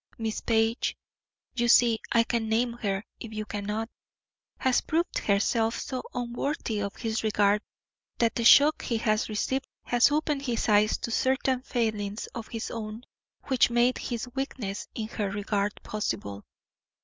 Miss 0.17 0.41
Page 0.41 0.97
(you 1.53 1.67
see, 1.67 1.99
I 2.11 2.23
can 2.23 2.49
name 2.49 2.73
her, 2.81 3.03
if 3.19 3.31
you 3.33 3.45
cannot) 3.45 3.87
has 4.57 4.81
proved 4.81 5.19
herself 5.19 5.77
so 5.77 6.01
unworthy 6.11 6.79
of 6.79 6.95
his 6.95 7.23
regard 7.23 7.61
that 8.17 8.33
the 8.33 8.43
shock 8.43 8.81
he 8.81 8.97
has 8.97 9.29
received 9.29 9.67
has 9.83 10.09
opened 10.11 10.41
his 10.41 10.67
eyes 10.67 10.97
to 10.97 11.11
certain 11.11 11.61
failings 11.61 12.25
of 12.33 12.47
his 12.47 12.71
own 12.71 13.03
which 13.43 13.69
made 13.69 13.99
his 13.99 14.27
weakness 14.33 14.87
in 14.95 15.07
her 15.09 15.29
regard 15.29 15.79
possible. 15.83 16.45